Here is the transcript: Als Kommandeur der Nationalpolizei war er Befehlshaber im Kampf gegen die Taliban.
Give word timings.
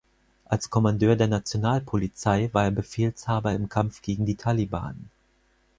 Als 0.45 0.71
Kommandeur 0.71 1.15
der 1.15 1.27
Nationalpolizei 1.27 2.49
war 2.53 2.63
er 2.63 2.71
Befehlshaber 2.71 3.53
im 3.53 3.69
Kampf 3.69 4.01
gegen 4.01 4.25
die 4.25 4.33
Taliban. 4.35 5.11